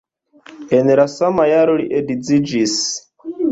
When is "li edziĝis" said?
1.83-2.77